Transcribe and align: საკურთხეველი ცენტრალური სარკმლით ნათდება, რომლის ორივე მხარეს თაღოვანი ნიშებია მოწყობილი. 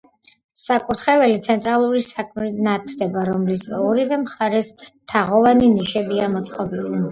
საკურთხეველი 0.59 1.35
ცენტრალური 1.47 2.01
სარკმლით 2.05 2.63
ნათდება, 2.69 3.27
რომლის 3.31 3.63
ორივე 3.91 4.21
მხარეს 4.25 4.73
თაღოვანი 5.15 5.73
ნიშებია 5.79 6.35
მოწყობილი. 6.37 6.95